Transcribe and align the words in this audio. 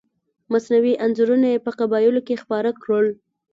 مصنوعي 0.51 0.93
انځورونه 1.05 1.47
یې 1.53 1.63
په 1.65 1.71
قبایلو 1.79 2.21
کې 2.27 2.41
خپاره 2.43 2.69
کړل. 2.81 3.07